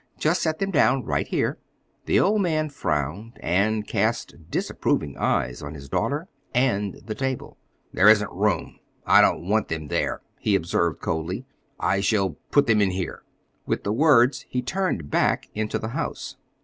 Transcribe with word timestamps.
"Just 0.17 0.41
set 0.41 0.57
them 0.57 0.71
down 0.71 1.05
right 1.05 1.27
here." 1.27 1.59
The 2.07 2.19
old 2.19 2.41
man 2.41 2.69
frowned 2.71 3.37
and 3.39 3.85
cast 3.87 4.49
disapproving 4.49 5.15
eyes 5.15 5.61
on 5.61 5.75
his 5.75 5.89
daughter 5.89 6.27
and 6.55 6.95
the 7.05 7.13
table. 7.13 7.59
"There 7.93 8.09
isn't 8.09 8.31
room. 8.31 8.79
I 9.05 9.21
don't 9.21 9.47
want 9.47 9.67
them 9.67 9.89
there," 9.89 10.23
he 10.39 10.55
observed 10.55 11.01
coldly. 11.01 11.45
"I 11.79 11.99
shall 11.99 12.31
put 12.49 12.65
them 12.65 12.81
in 12.81 12.89
here." 12.89 13.21
With 13.67 13.83
the 13.83 13.93
words 13.93 14.47
he 14.49 14.63
turned 14.63 15.11
back 15.11 15.49
into 15.53 15.77
the 15.77 15.89
house. 15.89 16.35